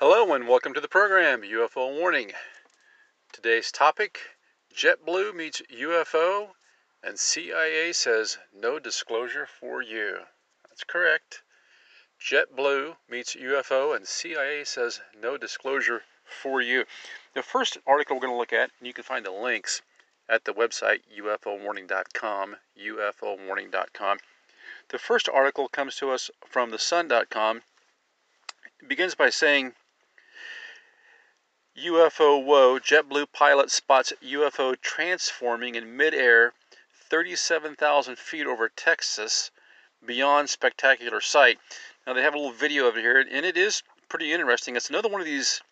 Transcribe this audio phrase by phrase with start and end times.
[0.00, 2.30] Hello and welcome to the program UFO Warning.
[3.32, 4.20] Today's topic
[4.72, 6.50] JetBlue meets UFO
[7.02, 10.18] and CIA says no disclosure for you.
[10.68, 11.42] That's correct.
[12.20, 16.84] JetBlue meets UFO and CIA says no disclosure for you.
[17.34, 19.82] The first article we're going to look at, and you can find the links
[20.28, 24.18] at the website ufowarning.com, ufowarning.com.
[24.90, 27.62] The first article comes to us from thesun.com.
[28.80, 29.74] It begins by saying
[31.84, 36.52] UFO woe, JetBlue pilot spots UFO transforming in midair
[36.92, 39.50] 37,000 feet over Texas
[40.04, 41.58] beyond spectacular sight.
[42.06, 44.76] Now they have a little video of it here, and it is pretty interesting.
[44.76, 45.62] It's another one of these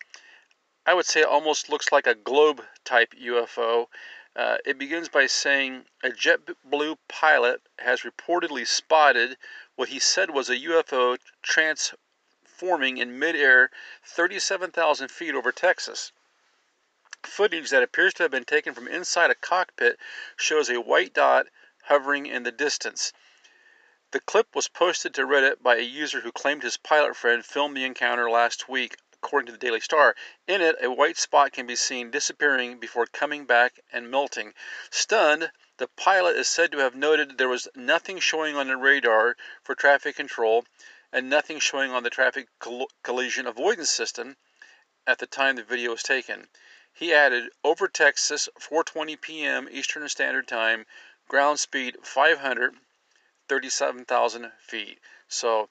[0.85, 3.87] I would say almost looks like a globe type UFO.
[4.33, 9.35] Uh, it begins by saying a JetBlue pilot has reportedly spotted
[9.75, 11.17] what he said was a UFO
[12.57, 13.69] transforming in midair
[14.03, 16.11] 37,000 feet over Texas.
[17.21, 19.99] Footage that appears to have been taken from inside a cockpit
[20.35, 21.45] shows a white dot
[21.83, 23.13] hovering in the distance.
[24.09, 27.77] The clip was posted to Reddit by a user who claimed his pilot friend filmed
[27.77, 30.15] the encounter last week according to the Daily Star.
[30.47, 34.55] In it, a white spot can be seen disappearing before coming back and melting.
[34.89, 39.37] Stunned, the pilot is said to have noted there was nothing showing on the radar
[39.61, 40.65] for traffic control
[41.11, 44.37] and nothing showing on the traffic coll- collision avoidance system
[45.05, 46.49] at the time the video was taken.
[46.91, 49.69] He added, over Texas, 4:20 p.m.
[49.71, 50.85] Eastern Standard Time,
[51.27, 52.75] ground speed 500,
[53.47, 54.99] 37,000 feet.
[55.27, 55.69] So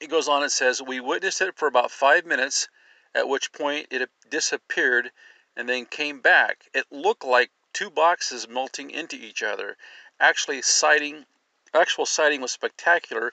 [0.00, 2.68] it goes on and says, We witnessed it for about five minutes,
[3.14, 5.12] at which point it disappeared
[5.54, 6.68] and then came back.
[6.74, 9.76] It looked like two boxes melting into each other.
[10.18, 11.26] Actually, sighting,
[11.74, 13.32] actual sighting was spectacular.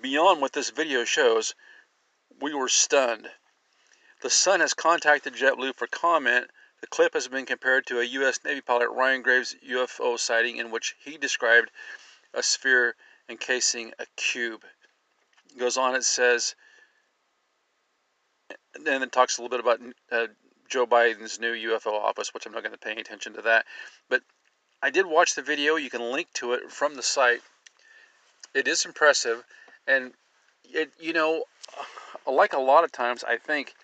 [0.00, 1.54] Beyond what this video shows,
[2.40, 3.28] we were stunned.
[4.22, 6.50] The Sun has contacted JetBlue for comment.
[6.80, 8.40] The clip has been compared to a U.S.
[8.44, 11.70] Navy pilot Ryan Graves UFO sighting in which he described
[12.32, 12.96] a sphere
[13.28, 14.64] encasing a cube
[15.58, 16.54] goes on, it says,
[18.74, 19.80] and then it talks a little bit about
[20.12, 20.32] uh,
[20.68, 23.66] Joe Biden's new UFO office, which I'm not going to pay attention to that.
[24.08, 24.22] But
[24.82, 25.76] I did watch the video.
[25.76, 27.42] You can link to it from the site.
[28.54, 29.44] It is impressive,
[29.86, 30.12] and
[30.64, 31.44] it you know,
[32.26, 33.74] like a lot of times, I think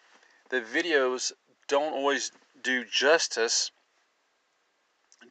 [0.49, 1.33] the videos
[1.69, 3.71] don't always do justice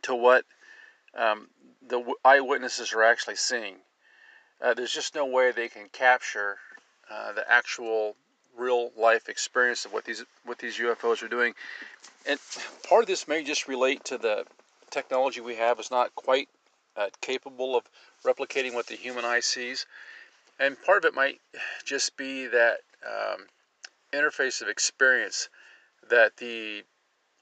[0.04, 0.46] to what
[1.16, 1.50] um,
[1.88, 3.78] the eyewitnesses are actually seeing.
[4.62, 6.58] Uh, there's just no way they can capture
[7.10, 8.16] uh, the actual
[8.58, 11.54] real life experience of what these what these UFOs are doing.
[12.26, 12.40] And
[12.88, 14.46] part of this may just relate to the
[14.90, 16.50] technology we have is not quite
[16.98, 17.84] uh, capable of
[18.24, 19.86] replicating what the human eye sees.
[20.60, 21.42] And part of it might
[21.84, 23.48] just be that um,
[24.14, 25.50] interface of experience
[26.10, 26.84] that the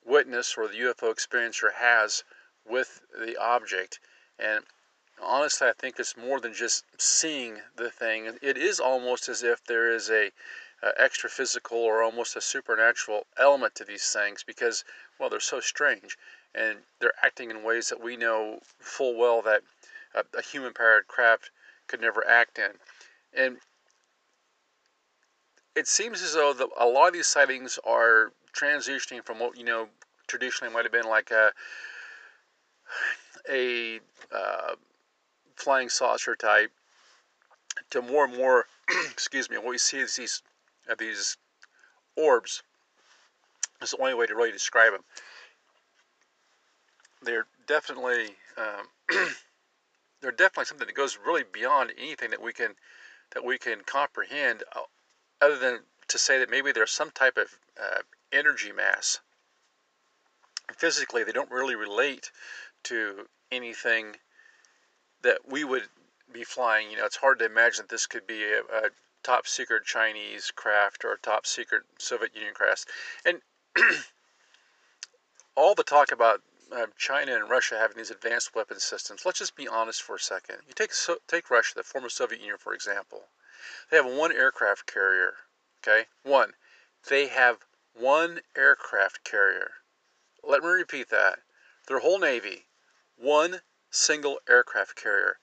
[0.05, 2.23] witness or the UFO experiencer has
[2.65, 3.99] with the object.
[4.39, 4.63] And
[5.21, 8.39] honestly, I think it's more than just seeing the thing.
[8.41, 10.31] It is almost as if there is a,
[10.81, 14.83] a extra physical or almost a supernatural element to these things because,
[15.19, 16.17] well, they're so strange
[16.55, 19.61] and they're acting in ways that we know full well that
[20.15, 21.51] a, a human-powered craft
[21.87, 22.71] could never act in.
[23.35, 23.57] And
[25.75, 29.63] it seems as though the, a lot of these sightings are transitioning from what you
[29.63, 29.87] know
[30.27, 31.51] traditionally might have been like a
[33.49, 33.99] a
[34.31, 34.75] uh,
[35.55, 36.71] flying saucer type
[37.89, 38.65] to more and more,
[39.11, 40.41] excuse me, what we see is these,
[40.89, 41.37] uh, these
[42.15, 42.63] orbs.
[43.79, 45.03] That's the only way to really describe them.
[47.23, 48.87] They're definitely, um,
[50.21, 52.75] they're definitely something that goes really beyond anything that we can,
[53.33, 54.81] that we can comprehend, uh,
[55.41, 59.19] other than to say that maybe there's some type of uh, energy mass.
[60.77, 62.31] Physically, they don't really relate
[62.83, 64.15] to anything
[65.21, 65.83] that we would
[66.31, 66.91] be flying.
[66.91, 68.89] You know, it's hard to imagine that this could be a, a
[69.23, 72.89] top secret Chinese craft or a top secret Soviet Union craft.
[73.25, 73.39] And
[75.55, 76.41] all the talk about
[76.73, 79.25] um, China and Russia having these advanced weapon systems.
[79.25, 80.57] Let's just be honest for a second.
[80.67, 83.23] You take so, take Russia, the former Soviet Union, for example.
[83.89, 85.35] They have one aircraft carrier
[85.85, 86.07] Okay?
[86.23, 86.55] One,
[87.09, 89.81] they have one aircraft carrier.
[90.41, 91.39] Let me repeat that.
[91.87, 92.67] Their whole Navy,
[93.17, 95.39] one single aircraft carrier.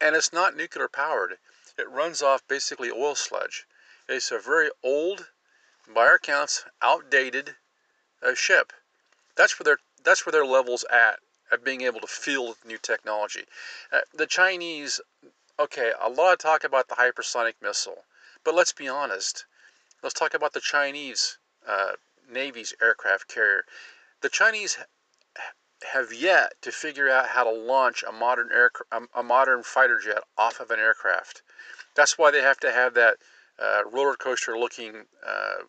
[0.00, 1.38] And it's not nuclear powered,
[1.76, 3.66] it runs off basically oil sludge.
[4.08, 5.30] It's a very old,
[5.86, 7.56] by our counts, outdated
[8.22, 8.72] uh, ship.
[9.36, 11.18] That's where their that's where their levels at
[11.50, 13.44] at being able to field new technology.
[13.92, 15.00] Uh, the Chinese,
[15.60, 18.04] okay, a lot of talk about the hypersonic missile,
[18.44, 19.44] but let's be honest.
[20.02, 21.38] Let's talk about the Chinese
[21.68, 21.92] uh,
[22.28, 23.64] Navy's aircraft carrier.
[24.22, 24.78] The Chinese
[25.92, 28.70] have yet to figure out how to launch a modern air,
[29.14, 31.42] a modern fighter jet off of an aircraft.
[31.94, 33.16] That's why they have to have that
[33.58, 35.64] uh, roller coaster looking uh,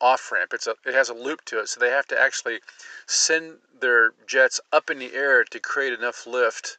[0.00, 0.52] off ramp.
[0.54, 2.60] It's a it has a loop to it, so they have to actually
[3.06, 6.78] send their jets up in the air to create enough lift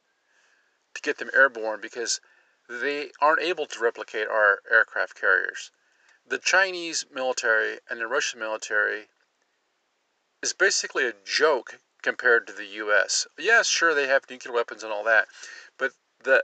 [0.93, 2.19] to get them airborne because
[2.69, 5.71] they aren't able to replicate our aircraft carriers.
[6.27, 9.09] The Chinese military and the Russian military
[10.41, 13.27] is basically a joke compared to the US.
[13.37, 15.27] Yes, sure they have nuclear weapons and all that,
[15.77, 16.43] but the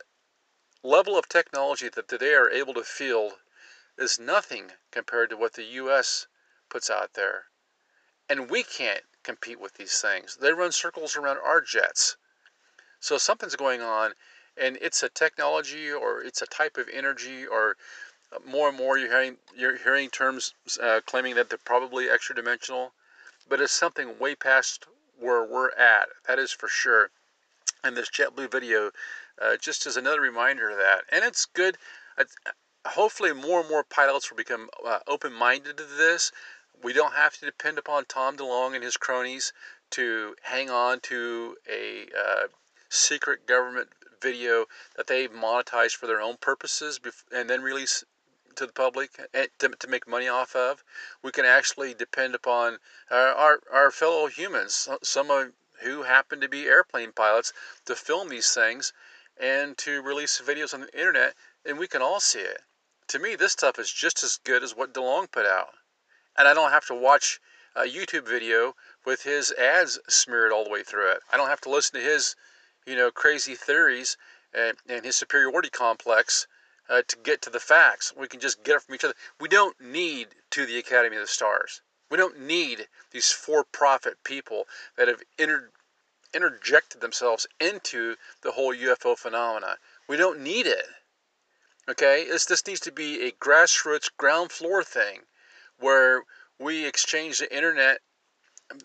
[0.83, 3.33] level of technology that they are able to field
[3.97, 6.27] is nothing compared to what the US
[6.69, 7.45] puts out there.
[8.29, 10.37] And we can't compete with these things.
[10.39, 12.17] They run circles around our jets.
[12.99, 14.13] So something's going on,
[14.57, 17.77] and it's a technology or it's a type of energy or
[18.45, 22.93] more and more you're hearing you're hearing terms uh, claiming that they're probably extra dimensional,
[23.47, 24.85] but it's something way past
[25.19, 26.09] where we're at.
[26.27, 27.09] That is for sure.
[27.83, 28.91] And this JetBlue video
[29.41, 31.03] uh, just is another reminder of that.
[31.11, 31.77] And it's good.
[32.17, 32.25] Uh,
[32.85, 36.31] hopefully, more and more pilots will become uh, open-minded to this
[36.83, 39.51] we don't have to depend upon Tom DeLonge and his cronies
[39.89, 42.47] to hang on to a uh,
[42.89, 43.89] secret government
[44.21, 44.65] video
[44.95, 46.99] that they monetize for their own purposes
[47.31, 48.03] and then release
[48.55, 49.11] to the public
[49.59, 50.83] to, to make money off of.
[51.21, 52.79] We can actually depend upon
[53.09, 57.53] our, our, our fellow humans, some of who happen to be airplane pilots,
[57.85, 58.93] to film these things
[59.39, 62.61] and to release videos on the internet, and we can all see it.
[63.09, 65.75] To me, this stuff is just as good as what DeLonge put out
[66.37, 67.39] and I don't have to watch
[67.75, 68.75] a YouTube video
[69.05, 71.19] with his ads smeared all the way through it.
[71.31, 72.35] I don't have to listen to his,
[72.85, 74.17] you know, crazy theories
[74.53, 76.47] and, and his superiority complex
[76.89, 78.13] uh, to get to the facts.
[78.15, 79.13] We can just get it from each other.
[79.39, 81.81] We don't need to the Academy of the Stars.
[82.09, 85.71] We don't need these for-profit people that have inter-
[86.33, 89.77] interjected themselves into the whole UFO phenomena.
[90.07, 90.85] We don't need it.
[91.89, 95.21] Okay, this this needs to be a grassroots, ground floor thing
[95.79, 96.23] where
[96.59, 98.01] we exchange the internet,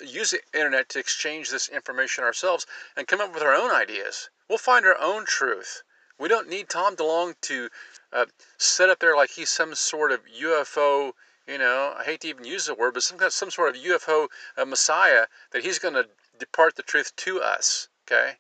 [0.05, 2.67] use the internet to exchange this information ourselves
[2.97, 4.31] and come up with our own ideas.
[4.49, 5.83] We'll find our own truth.
[6.19, 7.71] We don't need Tom DeLonge to
[8.13, 8.27] uh,
[8.59, 11.13] sit up there like he's some sort of UFO,
[11.47, 13.75] you know, I hate to even use the word, but some kind of, some sort
[13.75, 16.09] of UFO uh, messiah that he's going to
[16.39, 18.37] depart the truth to us, okay?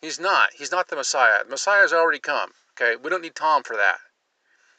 [0.00, 0.54] He's not.
[0.54, 1.44] He's not the Messiah.
[1.44, 2.96] The Messiah has already come, okay?
[2.96, 3.98] We don't need Tom for that.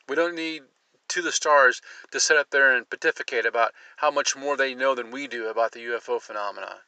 [0.07, 0.63] We don't need
[1.11, 1.81] to the stars
[2.11, 5.47] to sit up there and pontificate about how much more they know than we do
[5.47, 6.81] about the UFO phenomena.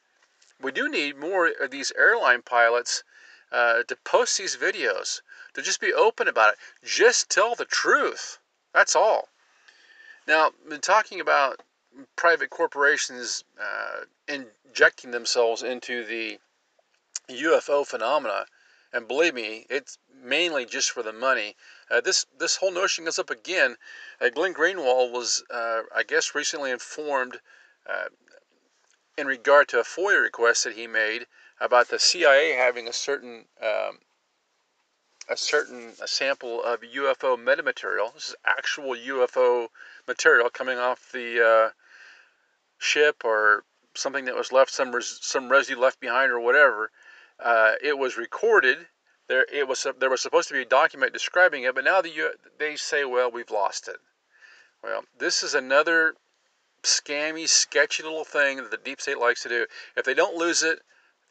[0.62, 3.04] We do need more of these airline pilots
[3.52, 5.22] uh, to post these videos,
[5.54, 6.60] to just be open about it.
[6.84, 8.40] Just tell the truth.
[8.74, 9.30] That's all.
[10.26, 11.62] Now, been talking about
[12.16, 16.40] private corporations uh, injecting themselves into the
[17.30, 18.46] UFO phenomena,
[18.92, 21.56] and believe me, it's mainly just for the money.
[21.94, 23.76] Uh, this this whole notion comes up again.
[24.20, 27.40] Uh, Glenn Greenwald was, uh, I guess, recently informed
[27.88, 28.06] uh,
[29.16, 31.28] in regard to a FOIA request that he made
[31.62, 34.00] about the CIA having a certain um,
[35.30, 38.12] a certain a sample of UFO metamaterial.
[38.16, 39.68] This is actual UFO
[40.08, 41.70] material coming off the uh,
[42.80, 46.90] ship or something that was left, some res- some residue left behind or whatever.
[47.40, 48.88] Uh, it was recorded
[49.28, 52.32] there, it was there was supposed to be a document describing it, but now the,
[52.60, 53.98] they say, well, we've lost it.
[54.84, 56.16] Well, this is another
[56.84, 59.66] scammy, sketchy little thing that the deep state likes to do.
[59.96, 60.80] If they don't lose it,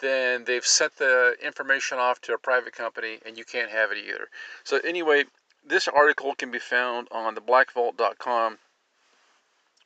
[0.00, 3.98] then they've sent the information off to a private company, and you can't have it
[3.98, 4.28] either.
[4.64, 5.24] So anyway,
[5.64, 8.58] this article can be found on theblackvault.com,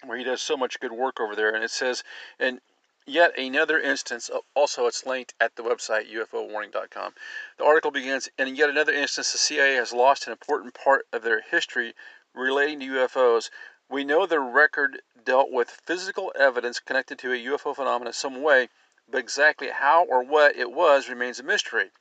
[0.05, 2.05] where he does so much good work over there, and it says,
[2.39, 2.61] and
[3.09, 7.15] Yet another instance, also it's linked at the website ufowarning.com.
[7.57, 11.23] The article begins, in yet another instance, the CIA has lost an important part of
[11.23, 11.95] their history
[12.35, 13.49] relating to UFOs.
[13.89, 18.43] We know the record dealt with physical evidence connected to a UFO phenomenon in some
[18.43, 18.71] way,
[19.09, 21.93] but exactly how or what it was remains a mystery.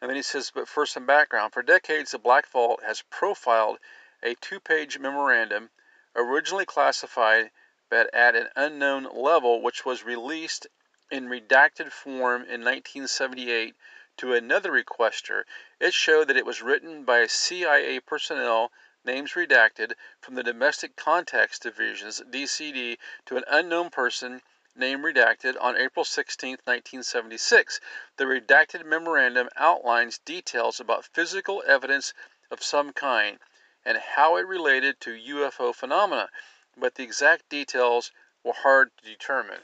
[0.00, 3.78] And then he says, but for some background, for decades, the Black Vault has profiled
[4.24, 5.70] a two page memorandum
[6.16, 7.52] originally classified
[7.92, 10.66] at an unknown level, which was released
[11.10, 13.76] in redacted form in 1978
[14.16, 15.44] to another requester.
[15.78, 18.72] It showed that it was written by CIA personnel,
[19.04, 22.96] names redacted, from the Domestic Contacts Division's DCD
[23.26, 24.40] to an unknown person,
[24.74, 27.80] name redacted, on April 16, 1976.
[28.16, 32.14] The redacted memorandum outlines details about physical evidence
[32.50, 33.38] of some kind
[33.84, 36.30] and how it related to UFO phenomena,
[36.76, 38.12] but the exact details
[38.44, 39.60] were hard to determine.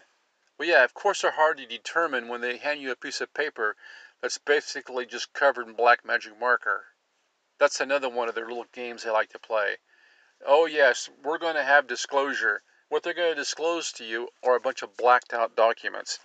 [0.58, 3.32] Well, yeah, of course they're hard to determine when they hand you a piece of
[3.32, 3.76] paper
[4.20, 6.84] that's basically just covered in black magic marker.
[7.58, 9.78] That's another one of their little games they like to play.
[10.44, 12.62] Oh, yes, we're going to have disclosure.
[12.88, 16.20] What they're going to disclose to you are a bunch of blacked out documents.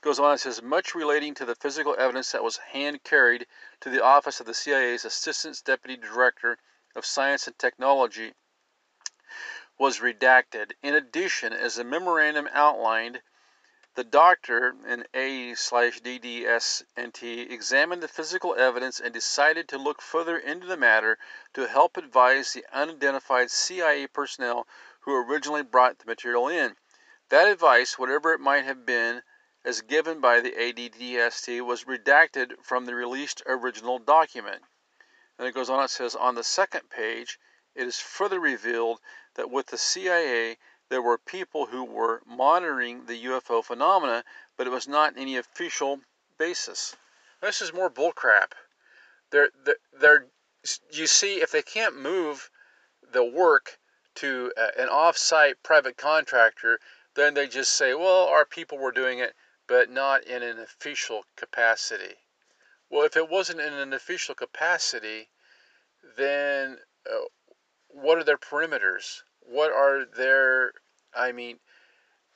[0.00, 3.46] Goes on and says, much relating to the physical evidence that was hand carried
[3.80, 6.58] to the office of the CIA's Assistant Deputy Director
[6.94, 8.34] of Science and Technology
[9.78, 10.72] was redacted.
[10.82, 13.20] In addition, as the memorandum outlined,
[13.96, 20.36] the doctor in A slash DDSNT examined the physical evidence and decided to look further
[20.36, 21.16] into the matter
[21.52, 24.66] to help advise the unidentified CIA personnel
[25.00, 26.76] who originally brought the material in.
[27.28, 29.22] That advice, whatever it might have been,
[29.64, 34.62] as given by the ADDST, was redacted from the released original document.
[35.38, 37.38] And it goes on, it says, on the second page,
[37.74, 39.00] it is further revealed
[39.34, 44.24] that with the CIA, there were people who were monitoring the UFO phenomena,
[44.56, 46.00] but it was not any official
[46.38, 46.94] basis.
[47.40, 48.52] This is more bullcrap.
[49.30, 50.26] They're, they're, they're,
[50.90, 52.50] you see, if they can't move
[53.12, 53.78] the work
[54.16, 56.78] to an off-site private contractor,
[57.14, 59.34] then they just say, well, our people were doing it,
[59.66, 62.16] but not in an official capacity.
[62.90, 65.28] Well, if it wasn't in an official capacity,
[66.16, 66.78] then
[67.10, 67.24] uh,
[67.94, 69.22] what are their perimeters?
[69.40, 70.72] What are their,
[71.14, 71.58] I mean,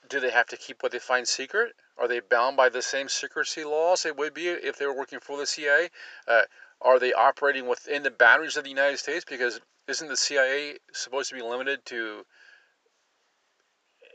[0.09, 1.75] do they have to keep what they find secret?
[1.99, 5.21] Are they bound by the same secrecy laws they would be if they were working
[5.21, 5.91] for the CIA?
[6.27, 6.43] Uh,
[6.81, 9.25] are they operating within the boundaries of the United States?
[9.25, 12.25] Because isn't the CIA supposed to be limited to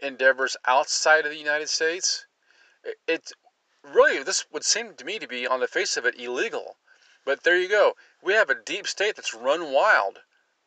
[0.01, 2.25] endeavors outside of the United States?
[2.83, 3.31] It, it
[3.83, 6.77] really, this would seem to me to be, on the face of it, illegal.
[7.25, 7.95] But there you go.
[8.21, 10.19] We have a deep state that's run wild,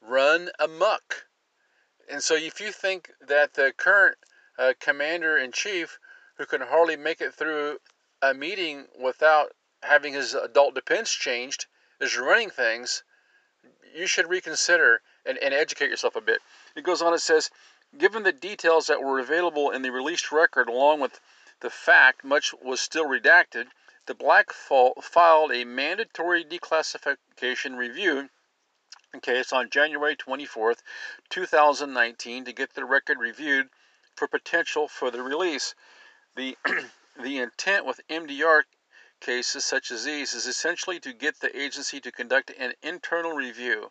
[0.07, 1.27] run amok.
[2.09, 4.17] And so if you think that the current
[4.59, 5.99] uh, commander in chief,
[6.39, 7.79] who can hardly make it through
[8.23, 11.67] a meeting without having his adult defense changed,
[12.01, 13.03] is running things,
[13.95, 16.41] you should reconsider and, and educate yourself a bit.
[16.75, 17.51] It goes on, it says,
[17.97, 21.21] given the details that were available in the released record, along with
[21.61, 23.67] the fact much was still redacted,
[24.07, 28.29] the Black filed a mandatory declassification review
[29.23, 30.83] case on January 24th,
[31.31, 33.69] 2019 to get the record reviewed
[34.15, 35.75] for potential further release.
[36.35, 36.57] The,
[37.23, 38.65] the intent with MDR
[39.21, 43.91] cases such as these is essentially to get the agency to conduct an internal review,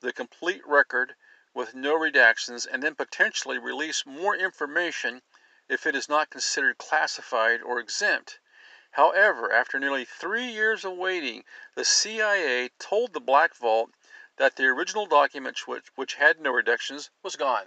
[0.00, 1.14] the complete record
[1.54, 5.22] with no redactions, and then potentially release more information
[5.68, 8.40] if it is not considered classified or exempt.
[8.92, 11.44] However, after nearly three years of waiting,
[11.74, 13.90] the CIA told the Black Vault
[14.36, 17.66] that the original document, which, which had no reductions, was gone.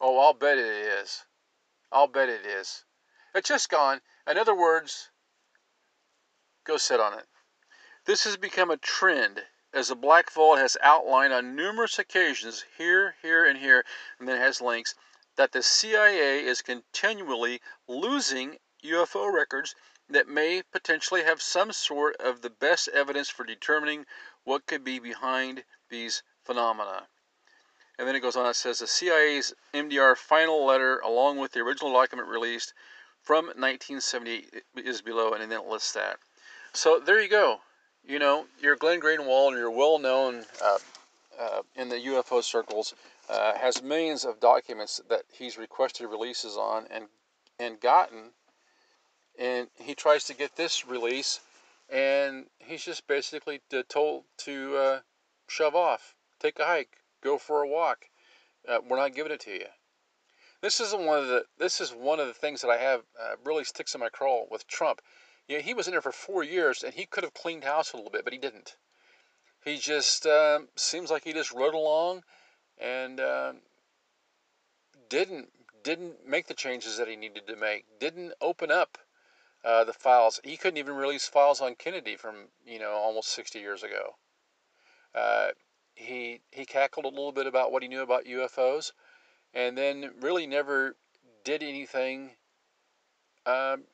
[0.00, 1.24] Oh, I'll bet it is.
[1.90, 2.84] I'll bet it is.
[3.34, 4.00] It's just gone.
[4.26, 5.10] In other words,
[6.64, 7.26] go sit on it.
[8.04, 13.16] This has become a trend as the Black Vault has outlined on numerous occasions, here,
[13.22, 13.84] here, and here,
[14.18, 14.94] and then has links,
[15.36, 19.74] that the CIA is continually losing UFO records
[20.08, 24.06] that may potentially have some sort of the best evidence for determining
[24.48, 27.06] what could be behind these phenomena.
[27.98, 31.60] And then it goes on, it says the CIA's MDR final letter, along with the
[31.60, 32.72] original document released
[33.22, 36.16] from 1978, is below, and then it lists that.
[36.72, 37.60] So there you go.
[38.06, 40.78] You know, you're Glenn Greenwald, you're well known uh,
[41.38, 42.94] uh, in the UFO circles,
[43.28, 47.04] uh, has millions of documents that he's requested releases on and
[47.60, 48.30] and gotten.
[49.38, 51.40] And he tries to get this release
[51.88, 55.00] and he's just basically told to uh,
[55.48, 58.06] shove off, take a hike, go for a walk.
[58.68, 59.66] Uh, we're not giving it to you.
[60.60, 63.36] This is one of the this is one of the things that I have uh,
[63.44, 65.00] really sticks in my craw with Trump.
[65.46, 67.96] Yeah, he was in there for four years, and he could have cleaned house a
[67.96, 68.76] little bit, but he didn't.
[69.64, 72.22] He just um, seems like he just rode along
[72.76, 73.60] and um,
[75.08, 75.48] didn't
[75.82, 77.84] didn't make the changes that he needed to make.
[77.98, 78.98] Didn't open up
[79.64, 80.40] uh, the files.
[80.44, 84.16] He couldn't even release files on Kennedy from you know almost 60 years ago.
[85.14, 85.48] Uh,
[85.94, 88.92] he he cackled a little bit about what he knew about UFOs,
[89.52, 90.96] and then really never
[91.44, 92.36] did anything
[93.46, 93.84] um,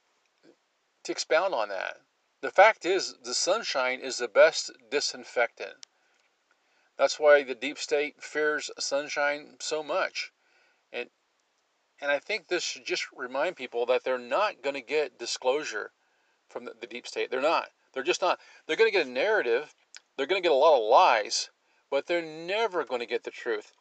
[1.04, 2.00] to expound on that.
[2.40, 5.87] The fact is, the sunshine is the best disinfectant.
[6.97, 10.33] That's why the deep state fears sunshine so much.
[10.92, 11.11] And
[12.00, 15.92] and I think this should just remind people that they're not going to get disclosure
[16.48, 17.30] from the, the deep state.
[17.30, 17.68] They're not.
[17.92, 18.40] They're just not.
[18.66, 19.74] They're going to get a narrative.
[20.16, 21.50] They're going to get a lot of lies,
[21.90, 23.72] but they're never going to get the truth.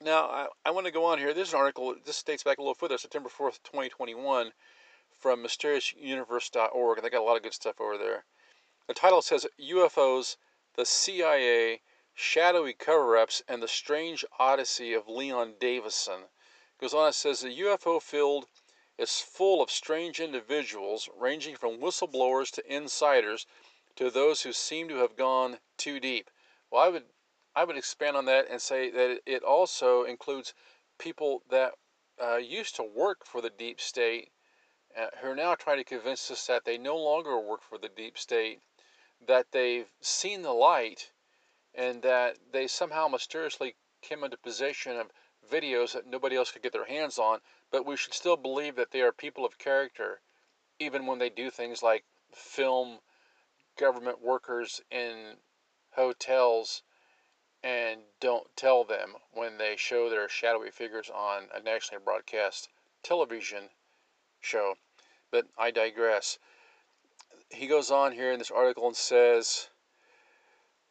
[0.00, 1.34] Now, I, I want to go on here.
[1.34, 4.52] There's an article, this dates back a little further, September 4th, 2021,
[5.18, 8.24] from mysteriousuniverse.org, and they got a lot of good stuff over there.
[8.86, 10.36] The title says UFOs,
[10.76, 11.82] the CIA,
[12.14, 16.28] shadowy cover ups, and the strange odyssey of Leon Davidson.
[16.80, 18.46] Goes on, it says the UFO field
[18.98, 23.46] is full of strange individuals, ranging from whistleblowers to insiders
[23.96, 26.30] to those who seem to have gone too deep.
[26.70, 27.04] Well, I would
[27.56, 30.54] I would expand on that and say that it also includes
[30.98, 31.74] people that
[32.22, 34.30] uh, used to work for the deep state
[34.96, 37.88] uh, who are now trying to convince us that they no longer work for the
[37.88, 38.60] deep state,
[39.26, 41.10] that they've seen the light,
[41.74, 45.10] and that they somehow mysteriously came into possession of
[45.50, 47.40] videos that nobody else could get their hands on,
[47.70, 50.20] but we should still believe that they are people of character,
[50.78, 52.98] even when they do things like film
[53.78, 55.36] government workers in
[55.92, 56.82] hotels
[57.62, 62.68] and don't tell them when they show their shadowy figures on a nationally broadcast
[63.02, 63.70] television
[64.40, 64.74] show.
[65.30, 66.38] But I digress.
[67.50, 69.68] He goes on here in this article and says,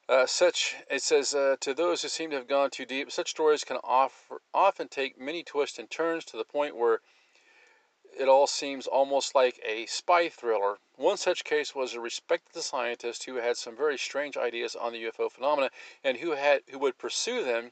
[0.09, 3.29] uh, such it says uh, to those who seem to have gone too deep, such
[3.31, 7.01] stories can offer, often take many twists and turns to the point where
[8.17, 10.79] it all seems almost like a spy thriller.
[10.95, 15.03] One such case was a respected scientist who had some very strange ideas on the
[15.03, 15.69] UFO phenomena
[16.03, 17.71] and who had who would pursue them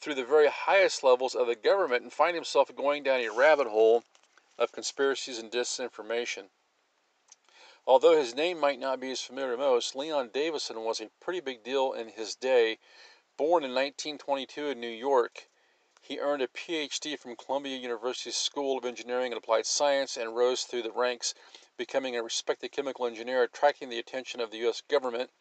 [0.00, 3.66] through the very highest levels of the government and find himself going down a rabbit
[3.66, 4.04] hole
[4.58, 6.48] of conspiracies and disinformation.
[7.90, 11.40] Although his name might not be as familiar to most, Leon Davidson was a pretty
[11.40, 12.78] big deal in his day.
[13.36, 15.48] Born in 1922 in New York,
[16.00, 20.62] he earned a PhD from Columbia University's School of Engineering and Applied Science and rose
[20.62, 21.34] through the ranks,
[21.76, 24.82] becoming a respected chemical engineer, attracting the attention of the U.S.
[24.82, 25.32] government,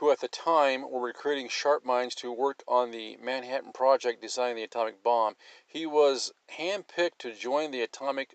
[0.00, 4.56] who at the time were recruiting sharp minds to work on the Manhattan Project designing
[4.56, 5.36] the atomic bomb.
[5.66, 8.34] He was handpicked to join the atomic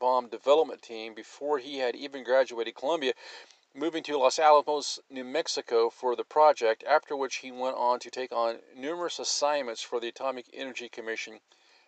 [0.00, 3.12] bomb development team before he had even graduated Columbia
[3.74, 8.10] moving to Los Alamos, New Mexico for the project, after which he went on to
[8.10, 11.38] take on numerous assignments for the Atomic Energy Commission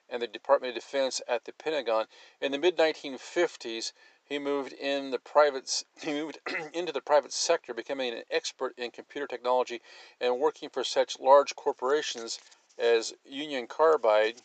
[0.09, 2.07] and the Department of Defense at the Pentagon.
[2.40, 3.92] In the mid 1950s,
[4.25, 6.38] he moved in the private he moved
[6.72, 9.83] into the private sector, becoming an expert in computer technology
[10.20, 12.38] and working for such large corporations
[12.79, 14.40] as Union Carbide,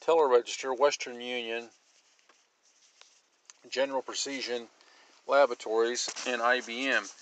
[0.00, 1.70] Teleregister, Western Union,
[3.70, 4.68] General Precision,
[5.26, 7.12] Laboratories, and IBM.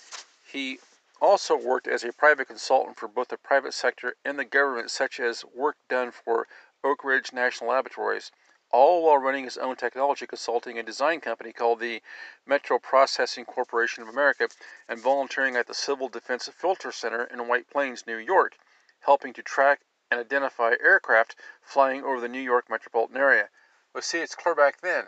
[0.51, 0.79] He
[1.21, 5.19] also worked as a private consultant for both the private sector and the government, such
[5.19, 6.47] as work done for
[6.83, 8.31] Oak Ridge National Laboratories,
[8.71, 12.03] all while running his own technology consulting and design company called the
[12.47, 14.49] Metro Processing Corporation of America
[14.89, 18.57] and volunteering at the Civil Defense Filter Center in White Plains, New York,
[19.01, 19.81] helping to track
[20.11, 23.49] and identify aircraft flying over the New York metropolitan area.
[23.95, 25.07] Well, see, it's clear back then.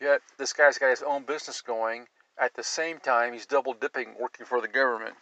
[0.00, 2.06] Yet this guy's got his own business going
[2.38, 5.16] at the same time, he's double dipping working for the government.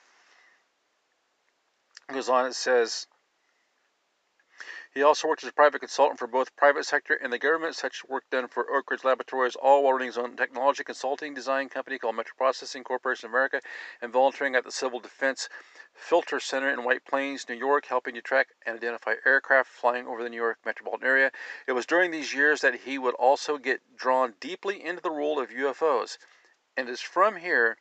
[2.08, 3.06] It goes on, it says,
[4.94, 8.04] he also worked as a private consultant for both private sector and the government, such
[8.04, 11.98] work done for Oak Ridge Laboratories, all while running his own technology consulting design company
[11.98, 13.60] called Metro Processing Corporation of America,
[14.00, 15.48] and volunteering at the Civil Defense
[15.92, 20.22] Filter Center in White Plains, New York, helping to track and identify aircraft flying over
[20.22, 21.32] the New York metropolitan area.
[21.66, 25.40] It was during these years that he would also get drawn deeply into the role
[25.40, 26.18] of UFOs
[26.76, 27.76] and it is from here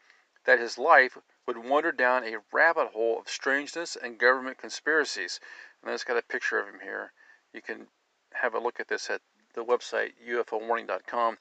[0.45, 5.39] that his life would wander down a rabbit hole of strangeness and government conspiracies.
[5.83, 7.11] And it's got a picture of him here.
[7.53, 7.87] You can
[8.33, 9.21] have a look at this at
[9.53, 11.37] the website ufowarning.com.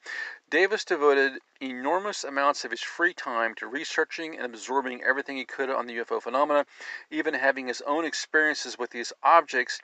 [0.49, 5.69] Davis devoted enormous amounts of his free time to researching and absorbing everything he could
[5.69, 6.65] on the UFO phenomena,
[7.09, 9.81] even having his own experiences with these objects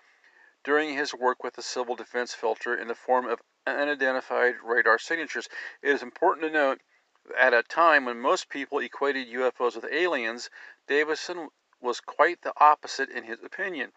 [0.63, 5.47] during his work with the Civil Defense Filter in the form of unidentified radar signatures.
[5.81, 6.81] It is important to note
[7.29, 10.49] that at a time when most people equated UFOs with aliens,
[10.87, 11.49] Davidson
[11.81, 13.91] was quite the opposite in his opinion.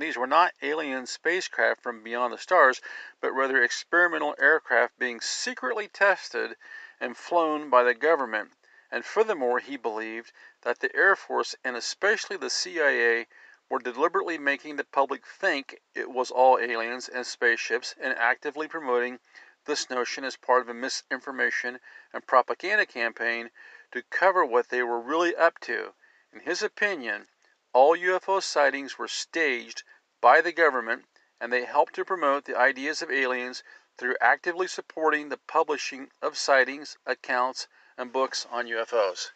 [0.00, 2.80] These were not alien spacecraft from beyond the stars,
[3.20, 6.56] but rather experimental aircraft being secretly tested
[7.00, 8.52] and flown by the government.
[8.92, 10.30] And furthermore, he believed
[10.62, 13.26] that the Air Force and especially the CIA
[13.68, 19.18] were deliberately making the public think it was all aliens and spaceships and actively promoting
[19.64, 21.80] this notion as part of a misinformation
[22.12, 23.50] and propaganda campaign
[23.90, 25.92] to cover what they were really up to.
[26.32, 27.26] In his opinion,
[27.72, 29.82] all UFO sightings were staged
[30.20, 31.04] by the government
[31.40, 33.62] and they helped to promote the ideas of aliens
[33.96, 39.30] through actively supporting the publishing of sightings, accounts, and books on UFOs.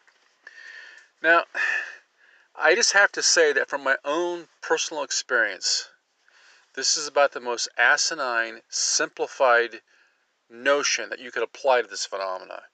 [1.21, 1.45] Now,
[2.55, 5.89] I just have to say that from my own personal experience,
[6.75, 9.81] this is about the most asinine, simplified
[10.49, 12.65] notion that you could apply to this phenomena.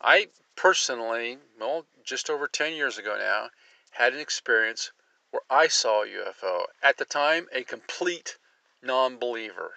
[0.00, 3.50] I personally, well, just over 10 years ago now,
[3.90, 4.92] had an experience
[5.30, 6.66] where I saw a UFO.
[6.82, 8.36] At the time, a complete
[8.82, 9.74] non believer.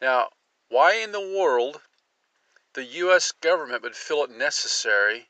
[0.00, 0.30] Now,
[0.68, 1.82] why in the world
[2.74, 3.32] the U.S.
[3.32, 5.28] government would feel it necessary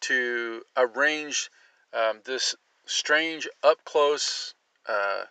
[0.00, 1.50] to arrange
[1.92, 2.56] um, this
[2.86, 4.54] strange up close
[4.86, 5.26] uh,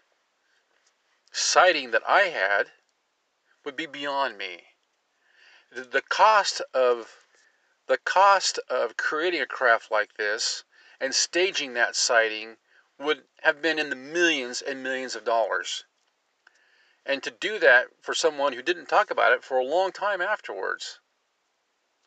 [1.32, 2.72] sighting that I had
[3.66, 4.64] would be beyond me.
[5.72, 7.18] The, the cost of
[7.88, 10.64] the cost of creating a craft like this
[11.02, 12.58] and staging that sighting
[13.00, 15.84] would have been in the millions and millions of dollars.
[17.04, 20.22] And to do that for someone who didn't talk about it for a long time
[20.22, 21.00] afterwards.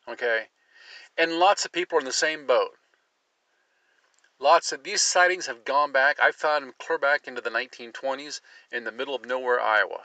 [0.07, 0.47] Okay?
[1.19, 2.79] And lots of people are in the same boat.
[4.39, 6.21] Lots of these sightings have gone back.
[6.21, 10.05] I found them clear back into the 1920s in the middle of nowhere, Iowa.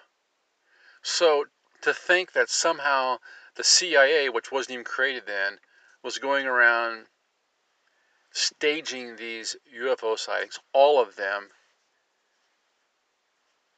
[1.04, 1.46] So
[1.82, 3.20] to think that somehow
[3.54, 5.60] the CIA, which wasn't even created then,
[6.02, 7.06] was going around
[8.32, 11.50] staging these UFO sightings, all of them,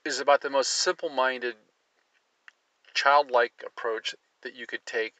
[0.04, 1.56] is about the most simple minded,
[2.94, 5.14] childlike approach that you could take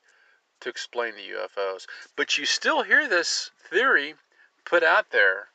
[0.60, 1.86] to explain the UFOs.
[2.15, 4.15] But you still hear this theory
[4.65, 5.50] put out there.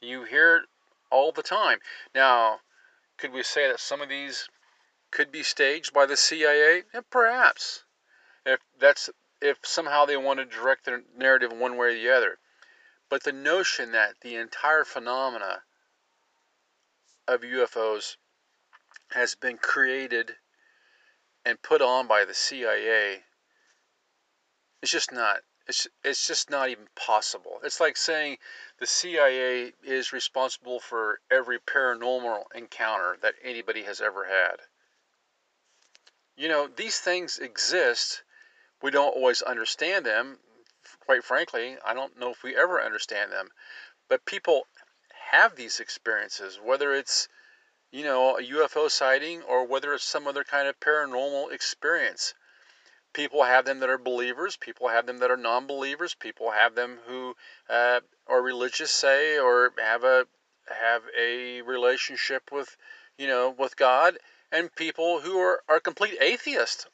[0.00, 0.64] You hear it
[1.10, 1.80] all the time.
[2.14, 2.60] Now,
[3.16, 4.48] could we say that some of these
[5.10, 6.84] could be staged by the CIA?
[6.92, 7.84] Yeah, perhaps.
[8.44, 12.38] If that's if somehow they want to direct their narrative one way or the other.
[13.08, 15.62] But the notion that the entire phenomena
[17.28, 18.16] of UFOs
[19.10, 20.36] has been created
[21.44, 23.22] and put on by the CIA
[24.82, 27.58] is just not it's it's just not even possible.
[27.62, 28.36] It's like saying
[28.78, 34.56] the CIA is responsible for every paranormal encounter that anybody has ever had.
[36.36, 38.22] You know, these things exist.
[38.82, 40.38] We don't always understand them.
[41.06, 43.50] Quite frankly, I don't know if we ever understand them.
[44.08, 44.66] But people
[45.30, 47.28] have these experiences, whether it's
[47.94, 52.34] you know, a UFO sighting or whether it's some other kind of paranormal experience.
[53.12, 56.74] People have them that are believers, people have them that are non believers, people have
[56.74, 57.36] them who
[57.70, 60.26] uh, are religious, say, or have a
[60.66, 62.76] have a relationship with,
[63.16, 64.18] you know, with God,
[64.50, 66.88] and people who are, are complete atheists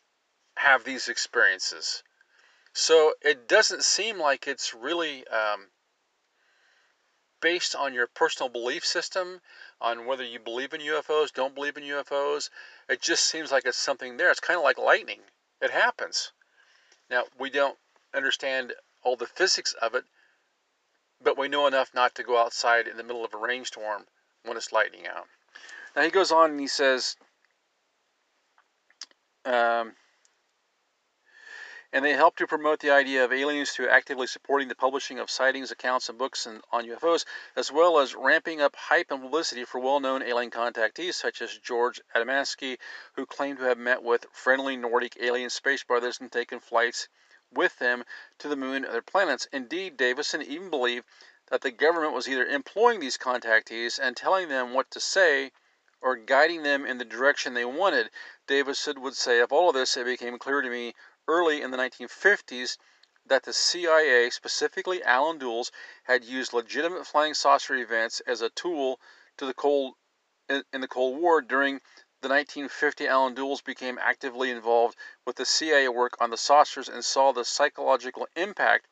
[0.56, 2.02] have these experiences.
[2.80, 5.66] So it doesn't seem like it's really um,
[7.42, 9.42] based on your personal belief system,
[9.82, 12.48] on whether you believe in UFOs, don't believe in UFOs.
[12.88, 14.30] It just seems like it's something there.
[14.30, 15.20] It's kind of like lightning.
[15.60, 16.32] It happens.
[17.10, 17.76] Now, we don't
[18.14, 20.04] understand all the physics of it,
[21.20, 24.06] but we know enough not to go outside in the middle of a rainstorm
[24.44, 25.26] when it's lightning out.
[25.94, 27.18] Now, he goes on and he says,
[29.44, 29.96] um,
[31.92, 35.30] and they helped to promote the idea of aliens through actively supporting the publishing of
[35.30, 37.24] sightings, accounts, and books on UFOs,
[37.56, 42.00] as well as ramping up hype and publicity for well-known alien contactees such as George
[42.14, 42.78] Adamski,
[43.14, 47.08] who claimed to have met with friendly Nordic alien space brothers and taken flights
[47.52, 48.04] with them
[48.38, 49.48] to the moon and other planets.
[49.52, 51.06] Indeed, Davidson even believed
[51.48, 55.50] that the government was either employing these contactees and telling them what to say
[56.00, 58.10] or guiding them in the direction they wanted.
[58.46, 60.94] Davidson would say, Of all of this, it became clear to me
[61.28, 62.76] early in the 1950s
[63.26, 65.70] that the CIA, specifically Allen Dulles,
[66.04, 69.00] had used legitimate flying saucer events as a tool
[69.36, 69.94] to the Cold
[70.48, 71.40] in the Cold War.
[71.40, 71.80] During
[72.22, 77.04] the 1950, Allen Dulles became actively involved with the CIA work on the saucers and
[77.04, 78.88] saw the psychological impact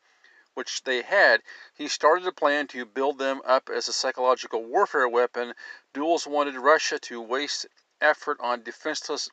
[0.53, 1.41] which they had.
[1.73, 5.53] He started a plan to build them up as a psychological warfare weapon.
[5.93, 7.65] Dulles wanted Russia to waste
[8.01, 9.29] effort on defenseless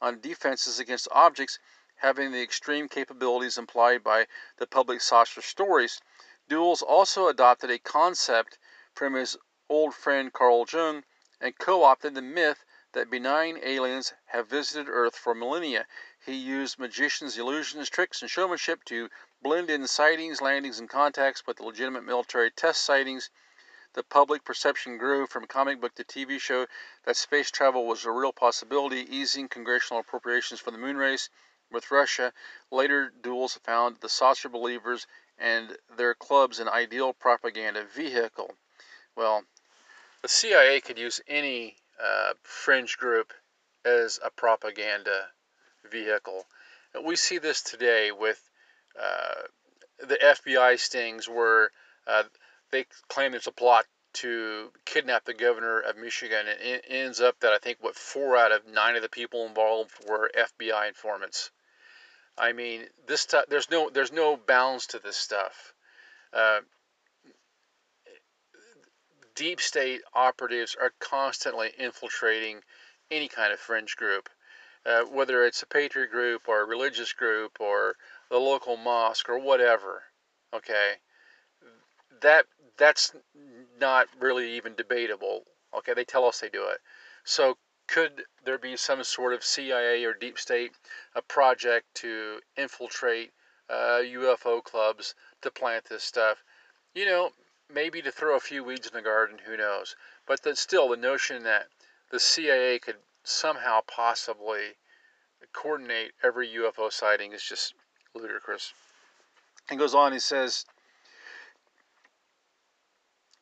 [0.00, 1.58] on defenses against objects
[1.96, 4.26] having the extreme capabilities implied by
[4.58, 6.00] the public saucer stories.
[6.46, 8.58] Dulles also adopted a concept
[8.94, 9.36] from his
[9.68, 11.04] old friend Carl Jung
[11.40, 15.86] and co opted the myth that benign aliens have visited Earth for millennia.
[16.24, 19.08] He used magicians' illusions, tricks, and showmanship to
[19.40, 23.30] blend in sightings, landings, and contacts with legitimate military test sightings
[23.96, 26.66] the public perception grew from comic book to TV show
[27.04, 31.30] that space travel was a real possibility, easing congressional appropriations for the moon race
[31.70, 32.32] with Russia.
[32.70, 35.06] Later, Dulles found the saucer believers
[35.38, 38.54] and their clubs an ideal propaganda vehicle.
[39.16, 39.44] Well,
[40.22, 43.32] the CIA could use any uh, fringe group
[43.84, 45.28] as a propaganda
[45.90, 46.46] vehicle.
[47.04, 48.40] We see this today with
[49.00, 49.42] uh,
[49.98, 51.70] the FBI stings, where
[52.06, 52.24] uh,
[52.70, 56.46] they claim there's a plot to kidnap the governor of Michigan.
[56.48, 59.46] And it ends up that I think what four out of nine of the people
[59.46, 61.50] involved were FBI informants.
[62.38, 63.46] I mean, this stuff.
[63.48, 65.72] There's no there's no bounds to this stuff.
[66.32, 66.60] Uh,
[69.34, 72.60] deep state operatives are constantly infiltrating
[73.10, 74.28] any kind of fringe group,
[74.84, 77.94] uh, whether it's a patriot group or a religious group or
[78.30, 80.02] the local mosque or whatever.
[80.54, 80.94] Okay,
[82.20, 82.46] that
[82.76, 83.12] that's
[83.80, 85.44] not really even debatable.
[85.76, 86.78] Okay, they tell us they do it.
[87.24, 90.72] So could there be some sort of CIA or deep state
[91.14, 93.32] a project to infiltrate
[93.68, 96.42] uh, UFO clubs to plant this stuff?
[96.94, 97.32] You know,
[97.72, 99.96] maybe to throw a few weeds in the garden, who knows?
[100.26, 101.68] But that still, the notion that
[102.10, 104.76] the CIA could somehow possibly
[105.52, 107.74] coordinate every UFO sighting is just
[108.14, 108.72] ludicrous.
[109.68, 110.64] He goes on, he says,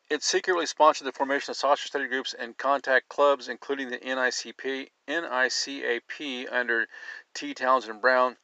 [0.09, 4.89] it secretly sponsored the formation of saucer study groups and contact clubs, including the NICP,
[5.07, 6.87] NICAP under
[7.33, 7.53] T.
[7.53, 8.37] Townsend Brown,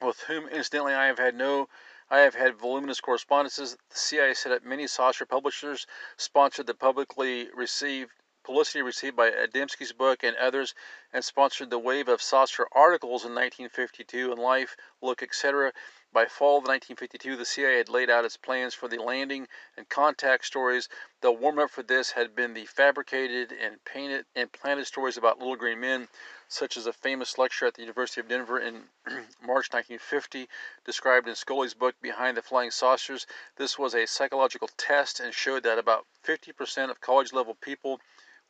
[0.00, 1.68] with whom, incidentally, I have had no
[2.10, 3.76] I have had voluminous correspondences.
[3.88, 5.86] The CIA set up many saucer publishers,
[6.18, 8.10] sponsored the publicly received
[8.44, 10.74] publicity received by Adamski's book and others,
[11.12, 15.72] and sponsored the wave of saucer articles in 1952 in Life, Look, etc.
[16.14, 19.88] By fall of 1952, the CIA had laid out its plans for the landing and
[19.88, 20.88] contact stories.
[21.22, 25.40] The warm up for this had been the fabricated and painted and planted stories about
[25.40, 26.06] little green men
[26.46, 28.90] such as a famous lecture at the University of Denver in
[29.42, 30.48] March 1950,
[30.84, 33.26] described in Scully's book Behind the Flying Saucers.
[33.56, 38.00] This was a psychological test and showed that about 50% of college level people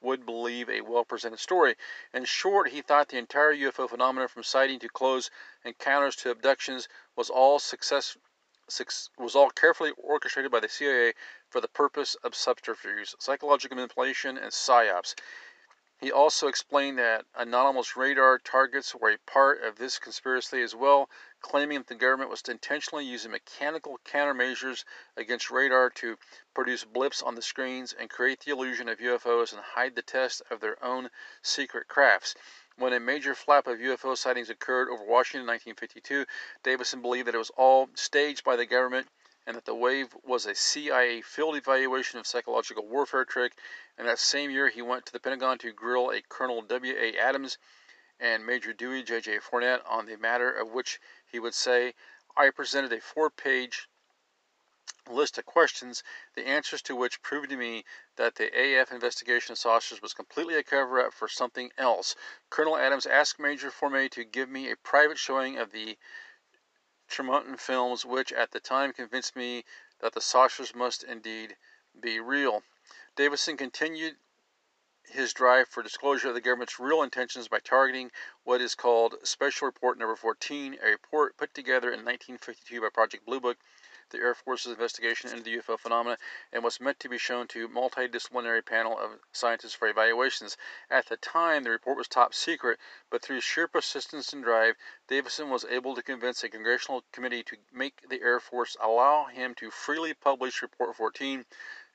[0.00, 1.76] would believe a well presented story.
[2.12, 5.30] In short, he thought the entire UFO phenomenon from sighting to close
[5.64, 8.16] encounters to abductions was all success
[9.18, 11.12] was all carefully orchestrated by the CIA
[11.50, 15.14] for the purpose of subterfuge, psychological manipulation, and psyops.
[16.00, 21.08] He also explained that anonymous radar targets were a part of this conspiracy as well,
[21.40, 24.84] claiming that the government was intentionally using mechanical countermeasures
[25.16, 26.18] against radar to
[26.52, 30.42] produce blips on the screens and create the illusion of UFOs and hide the test
[30.50, 31.10] of their own
[31.42, 32.34] secret crafts.
[32.76, 36.26] When a major flap of UFO sightings occurred over Washington in 1952,
[36.64, 39.08] Davidson believed that it was all staged by the government
[39.46, 43.52] and that the wave was a CIA field evaluation of psychological warfare trick.
[43.98, 46.94] And that same year, he went to the Pentagon to grill a Colonel W.
[46.98, 47.18] A.
[47.18, 47.58] Adams
[48.20, 49.20] and Major Dewey J.
[49.20, 49.38] J.
[49.38, 51.94] Fournet on the matter, of which he would say,
[52.36, 53.88] I presented a four page
[55.10, 56.02] list of questions,
[56.34, 57.84] the answers to which proved to me
[58.16, 62.16] that the AF investigation of saucers was completely a cover up for something else.
[62.48, 65.98] Colonel Adams asked Major Fournet to give me a private showing of the
[67.14, 69.64] Tremonton films, which at the time convinced me
[70.00, 71.56] that the saucers must indeed
[72.00, 72.64] be real.
[73.14, 74.16] Davidson continued
[75.04, 78.10] his drive for disclosure of the government's real intentions by targeting
[78.42, 83.24] what is called Special Report Number 14, a report put together in 1952 by Project
[83.24, 83.58] Blue Book
[84.10, 86.18] the Air Force's investigation into the UFO phenomena
[86.52, 90.56] and was meant to be shown to a multidisciplinary panel of scientists for evaluations.
[90.90, 92.78] At the time, the report was top secret,
[93.10, 94.76] but through sheer persistence and drive,
[95.08, 99.54] Davidson was able to convince a congressional committee to make the Air Force allow him
[99.56, 101.44] to freely publish Report 14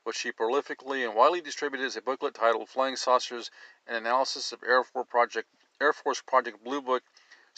[0.04, 3.52] which he prolifically and widely distributed as a booklet titled Flying Saucers
[3.86, 5.50] An Analysis of Air Force Project,
[5.82, 7.04] Air Force Project Blue Book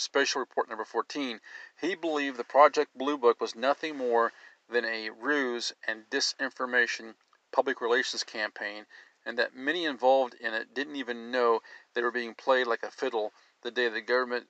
[0.02, 1.40] Special Report Number 14.
[1.80, 4.34] He believed the Project Blue Book was nothing more
[4.68, 7.14] than a ruse and disinformation
[7.52, 8.88] public relations campaign,
[9.26, 11.62] and that many involved in it didn't even know
[11.94, 14.48] they were being played like a fiddle the day the government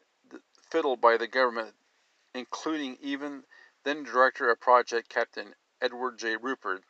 [0.69, 1.75] fiddled by the government,
[2.33, 3.43] including even
[3.83, 6.37] then director of project Captain Edward J.
[6.37, 6.83] Ruppelt.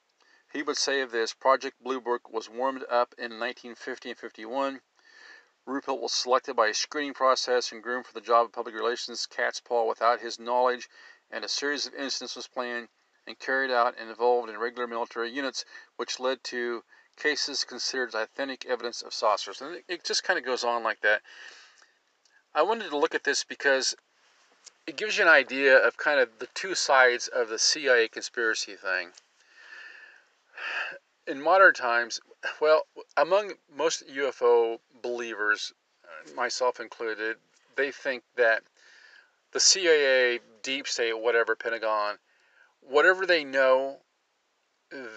[0.54, 4.82] He would say of this, Project Blue Book was warmed up in 1950 and 51.
[5.67, 9.28] Ruppelt was selected by a screening process and groomed for the job of public relations
[9.28, 10.89] catspaw without his knowledge,
[11.30, 12.89] and a series of incidents was planned
[13.28, 15.63] and carried out and involved in regular military units,
[15.97, 16.84] which led to
[17.15, 19.62] cases considered authentic evidence of saucers.
[19.62, 21.21] And it just kind of goes on like that.
[22.54, 23.95] I wanted to look at this because
[24.88, 28.76] it gives you an idea of kind of the two sides of the CIA conspiracy
[28.76, 29.13] thing.
[31.31, 32.19] In modern times,
[32.59, 32.83] well,
[33.15, 37.37] among most UFO believers, uh, myself included,
[37.77, 38.63] they think that
[39.53, 42.17] the CIA, deep state, whatever, Pentagon,
[42.81, 43.97] whatever they know,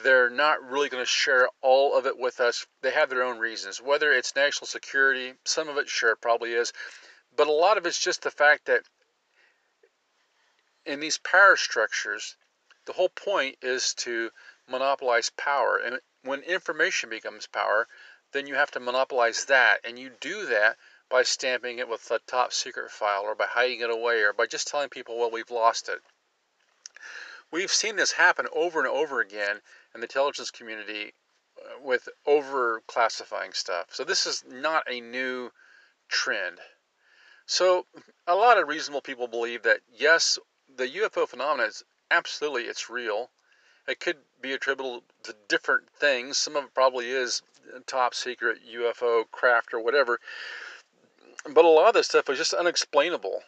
[0.05, 2.65] they're not really going to share all of it with us.
[2.81, 3.83] They have their own reasons.
[3.83, 6.73] Whether it's national security, some of it, sure, probably is.
[7.37, 8.83] But a lot of it's just the fact that
[10.87, 12.37] in these power structures,
[12.87, 14.31] the whole point is to
[14.69, 15.77] monopolize power.
[15.77, 17.87] And when information becomes power,
[18.33, 19.81] then you have to monopolize that.
[19.85, 20.77] And you do that
[21.09, 24.47] by stamping it with a top secret file or by hiding it away or by
[24.47, 26.01] just telling people, well, we've lost it.
[27.51, 29.61] We've seen this happen over and over again
[29.95, 31.13] in the intelligence community
[31.59, 33.87] uh, with over classifying stuff.
[33.91, 35.53] So this is not a new
[36.09, 36.59] trend.
[37.47, 37.87] So
[38.27, 40.39] a lot of reasonable people believe that yes,
[40.75, 43.31] the UFO phenomenon is absolutely it's real.
[43.87, 46.39] It could be attributable to different things.
[46.39, 47.43] Some of it probably is
[47.87, 50.21] top secret UFO craft or whatever.
[51.51, 53.43] But a lot of this stuff is just unexplainable.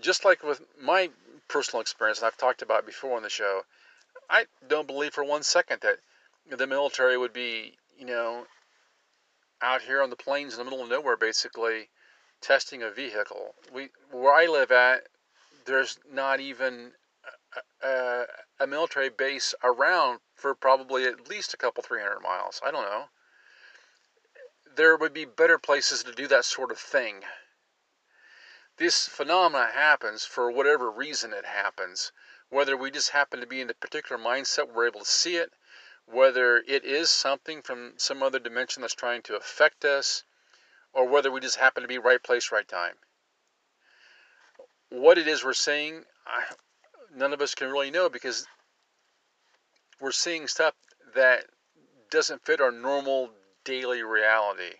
[0.00, 1.10] Just like with my
[1.48, 3.62] personal experience, and I've talked about before on the show,
[4.30, 5.98] I don't believe for one second that
[6.56, 8.46] the military would be, you know,
[9.60, 11.88] out here on the plains in the middle of nowhere, basically
[12.40, 13.54] testing a vehicle.
[13.72, 15.02] We where I live at,
[15.66, 16.92] there's not even
[17.82, 18.24] a, a,
[18.62, 22.60] a military base around for probably at least a couple, three hundred miles.
[22.64, 23.04] I don't know.
[24.74, 27.24] There would be better places to do that sort of thing
[28.78, 32.10] this phenomena happens for whatever reason it happens.
[32.48, 35.52] Whether we just happen to be in a particular mindset, we're able to see it,
[36.06, 40.24] whether it is something from some other dimension that's trying to affect us,
[40.92, 42.96] or whether we just happen to be right place, right time.
[44.88, 46.04] What it is we're seeing,
[47.14, 48.46] none of us can really know because
[50.00, 50.74] we're seeing stuff
[51.14, 51.44] that
[52.10, 53.30] doesn't fit our normal
[53.64, 54.76] daily reality.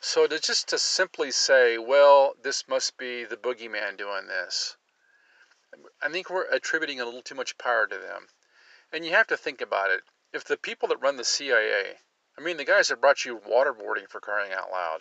[0.00, 4.76] So to just to simply say, well, this must be the boogeyman doing this,
[6.02, 8.28] I think we're attributing a little too much power to them.
[8.92, 10.02] And you have to think about it.
[10.32, 11.98] If the people that run the CIA,
[12.38, 15.00] I mean, the guys that brought you waterboarding for crying out loud,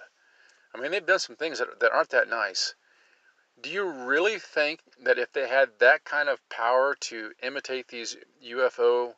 [0.75, 2.75] I mean, they've done some things that, that aren't that nice.
[3.61, 8.15] Do you really think that if they had that kind of power to imitate these
[8.45, 9.13] UFO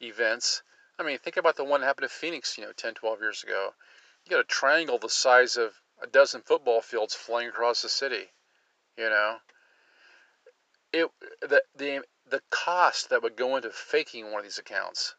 [0.00, 0.62] events,
[0.98, 3.42] I mean, think about the one that happened to Phoenix, you know, 10, 12 years
[3.42, 3.74] ago
[4.24, 8.30] you got a triangle the size of a dozen football fields flying across the city.
[8.96, 9.38] You know,
[10.92, 15.14] it the the the cost that would go into faking one of these accounts.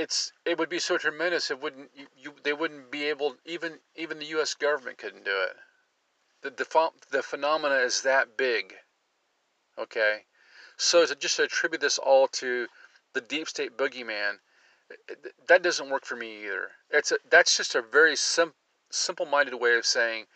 [0.00, 1.50] It, it's it would be so tremendous.
[1.50, 4.54] It wouldn't you, you they wouldn't be able even even the U.S.
[4.54, 5.56] government couldn't do it.
[6.42, 8.74] The the the phenomena is that big.
[9.78, 10.24] Okay,
[10.76, 12.66] so to just attribute this all to
[13.12, 14.38] the deep state boogeyman
[14.90, 15.14] eh,
[15.48, 16.70] that doesn't work for me either.
[16.90, 18.54] It's a, that's just a very sim,
[18.90, 20.26] simple-minded way of saying,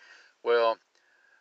[0.43, 0.79] well,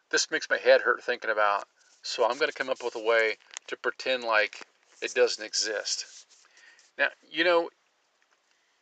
[0.10, 1.66] this makes my head hurt thinking about,
[2.02, 4.66] so I'm going to come up with a way to pretend like
[5.02, 6.26] it doesn't exist.
[6.98, 7.70] Now, you know,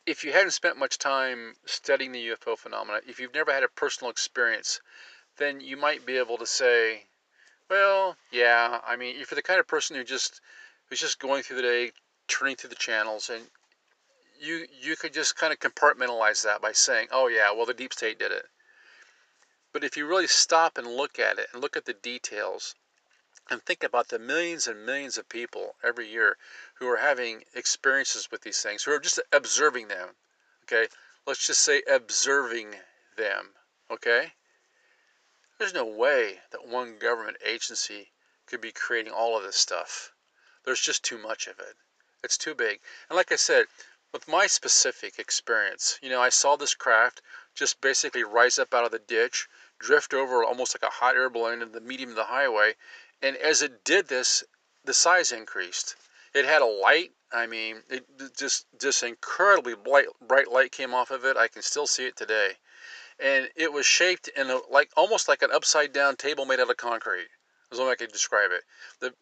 [0.06, 3.68] if you hadn't spent much time studying the UFO phenomena, if you've never had a
[3.68, 4.82] personal experience,
[5.38, 7.06] then you might be able to say,
[7.70, 10.42] well, yeah, I mean, if you're the kind of person who just
[10.90, 11.92] who's just going through the day,
[12.28, 13.50] turning through the channels, and
[14.40, 17.94] you you could just kind of compartmentalize that by saying, "Oh yeah, well the deep
[17.94, 18.46] state did it."
[19.72, 22.76] But if you really stop and look at it and look at the details
[23.50, 26.38] and think about the millions and millions of people every year
[26.76, 30.16] who are having experiences with these things, who are just observing them,
[30.64, 30.88] okay?
[31.26, 32.76] Let's just say observing
[33.18, 33.50] them,
[33.90, 34.34] okay?
[35.58, 38.12] There's no way that one government agency
[38.48, 40.12] could be creating all of this stuff.
[40.66, 41.76] There's just too much of it.
[42.24, 42.80] It's too big.
[43.10, 43.66] And like I said,
[44.14, 47.22] with my specific experience, you know, I saw this craft
[47.56, 49.48] just basically rise up out of the ditch,
[49.80, 52.76] drift over almost like a hot air balloon in the medium of the highway,
[53.22, 54.44] and as it did this,
[54.84, 55.96] the size increased.
[56.34, 57.12] It had a light.
[57.32, 58.06] I mean, it
[58.38, 61.38] just just incredibly bright bright light came off of it.
[61.38, 62.58] I can still see it today,
[63.20, 66.70] and it was shaped in a like almost like an upside down table made out
[66.70, 67.30] of concrete.
[67.72, 68.64] Is the only I could describe it.
[69.00, 69.14] The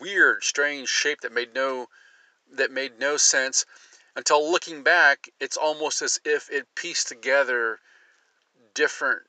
[0.00, 1.88] weird, strange shape that made no
[2.52, 3.64] that made no sense
[4.16, 7.80] until looking back, it's almost as if it pieced together
[8.74, 9.22] different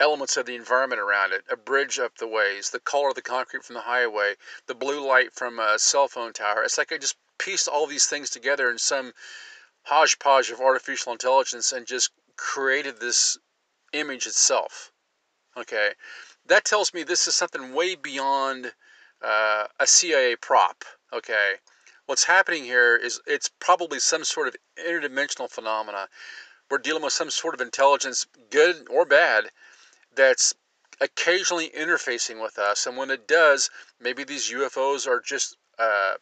[0.00, 3.22] elements of the environment around it a bridge up the ways, the color of the
[3.22, 4.34] concrete from the highway,
[4.66, 6.62] the blue light from a cell phone tower.
[6.62, 9.12] It's like I just pieced all these things together in some
[9.84, 13.38] hodgepodge of artificial intelligence and just created this
[13.92, 14.92] image itself.
[15.56, 15.92] Okay,
[16.46, 18.72] that tells me this is something way beyond
[19.22, 20.84] uh, a CIA prop.
[21.12, 21.54] Okay,
[22.06, 26.08] what's happening here is it's probably some sort of interdimensional phenomena.
[26.70, 29.50] We're dealing with some sort of intelligence, good or bad,
[30.14, 30.54] that's
[31.00, 32.86] occasionally interfacing with us.
[32.86, 36.14] And when it does, maybe these UFOs are just, uh,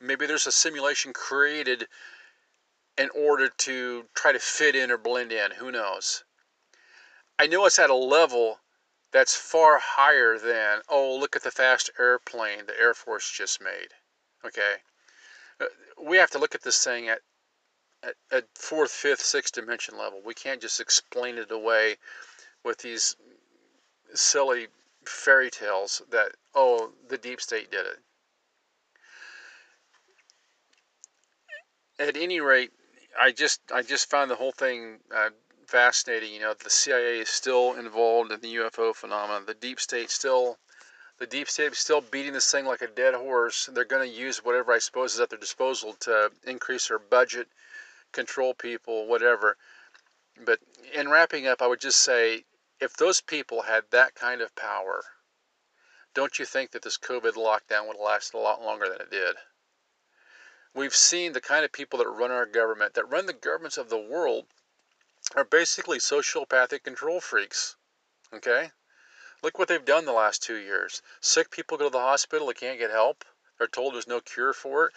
[0.00, 1.86] maybe there's a simulation created
[2.96, 5.52] in order to try to fit in or blend in.
[5.52, 6.24] Who knows?
[7.38, 8.58] I know it's at a level
[9.12, 13.88] that's far higher than, oh, look at the fast airplane the Air Force just made.
[14.44, 14.74] Okay?
[15.60, 15.66] Uh,
[16.02, 17.20] we have to look at this thing at,
[18.02, 20.20] at, at fourth, fifth, sixth dimension level.
[20.24, 21.96] We can't just explain it away
[22.64, 23.16] with these
[24.14, 24.68] silly
[25.04, 27.98] fairy tales that, oh, the deep state did it.
[32.00, 32.70] At any rate,
[33.20, 35.30] I just I just found the whole thing uh,
[35.66, 36.32] fascinating.
[36.32, 39.44] You know, the CIA is still involved in the UFO phenomenon.
[39.46, 40.58] The deep state still,
[41.18, 43.68] the deep state is still beating this thing like a dead horse.
[43.72, 47.48] They're going to use whatever I suppose is at their disposal to increase their budget,
[48.12, 49.56] control people, whatever.
[50.44, 50.60] But
[50.94, 52.44] in wrapping up, I would just say,
[52.80, 55.04] if those people had that kind of power,
[56.14, 59.10] don't you think that this COVID lockdown would have lasted a lot longer than it
[59.10, 59.36] did?
[60.74, 63.88] We've seen the kind of people that run our government, that run the governments of
[63.88, 64.46] the world,
[65.34, 67.76] are basically sociopathic control freaks.
[68.32, 68.70] Okay?
[69.42, 71.02] Look what they've done the last two years.
[71.20, 73.24] Sick people go to the hospital, they can't get help.
[73.58, 74.94] They're told there's no cure for it.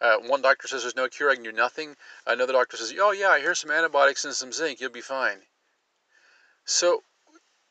[0.00, 1.96] Uh, one doctor says there's no cure, I can do nothing.
[2.26, 5.42] Another doctor says, oh, yeah, here's some antibiotics and some zinc, you'll be fine.
[6.64, 7.02] So,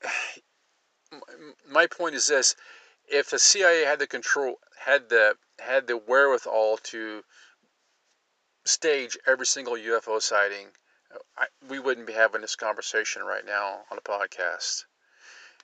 [1.70, 2.56] my point is this
[3.08, 7.24] if the CIA had the control, had the, had the wherewithal to
[8.66, 10.68] stage every single UFO sighting,
[11.38, 14.86] I, we wouldn't be having this conversation right now on a podcast.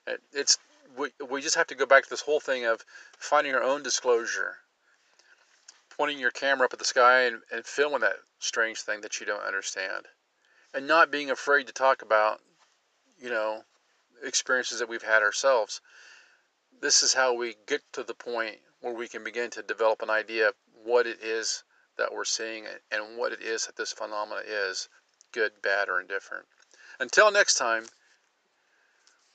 [0.06, 0.58] It, it's
[0.96, 2.84] we, we just have to go back to this whole thing of
[3.18, 4.56] finding our own disclosure,
[5.90, 9.26] pointing your camera up at the sky and, and filming that strange thing that you
[9.26, 10.06] don't understand,
[10.74, 12.40] and not being afraid to talk about,
[13.18, 13.64] you know,
[14.22, 15.80] experiences that we've had ourselves.
[16.80, 20.10] This is how we get to the point where we can begin to develop an
[20.10, 20.54] idea of
[20.84, 21.64] what it is
[21.98, 24.88] that we're seeing and what it is that this phenomena is
[25.32, 26.46] good, bad, or indifferent.
[26.98, 27.86] Until next time,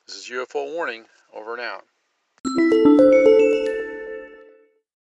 [0.08, 1.86] this is UFO Warning, over and out.